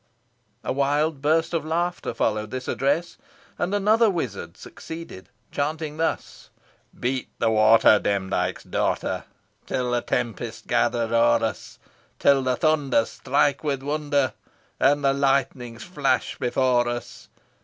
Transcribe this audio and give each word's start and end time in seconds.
A 0.63 0.73
wild 0.73 1.21
burst 1.21 1.53
of 1.53 1.63
laughter 1.63 2.11
followed 2.15 2.49
this 2.49 2.67
address, 2.67 3.19
and 3.59 3.71
another 3.75 4.09
wizard 4.09 4.57
succeeded, 4.57 5.29
chanting 5.51 5.97
thus: 5.97 6.49
"Beat 6.99 7.29
the 7.37 7.51
water, 7.51 7.99
Demdike's 7.99 8.63
daughter! 8.63 9.25
Till 9.67 9.91
the 9.91 10.01
tempest 10.01 10.65
gather 10.65 11.03
o'er 11.13 11.43
us; 11.43 11.77
Till 12.17 12.41
the 12.41 12.55
thunder 12.55 13.05
strike 13.05 13.63
with 13.63 13.83
wonder 13.83 14.33
And 14.79 15.03
the 15.05 15.13
lightnings 15.13 15.83
flash 15.83 16.35
before 16.39 16.87
us! 16.87 17.29